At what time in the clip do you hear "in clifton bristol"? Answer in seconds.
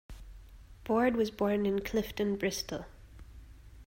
1.67-2.85